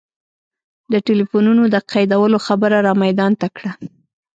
[0.91, 3.71] د ټلفونونو د قیدولو خبره را میدان ته کړه.